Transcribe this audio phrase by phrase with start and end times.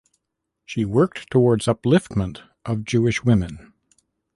[0.65, 3.71] She worked towards upliftment of Jewish women.